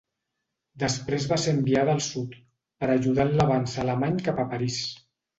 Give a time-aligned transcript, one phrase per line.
[0.83, 2.33] Després va ser enviada al sud,
[2.83, 4.79] per a ajudar en l'avanç alemany cap a París.